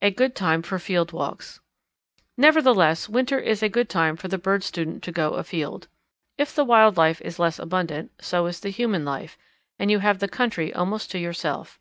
[0.00, 1.58] A Good Time for Field Walks.
[2.38, 5.88] Nevertheless winter is a good time for the bird student to go afield.
[6.38, 9.36] If the wild life is less abundant, so is the human life,
[9.76, 11.80] and you have the country almost to yourself.